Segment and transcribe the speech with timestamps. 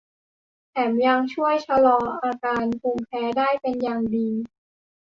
[0.69, 1.55] แถมยังช่วย
[1.85, 4.29] ลดอาการภูมิแพ้ได้เป็นอย่างดี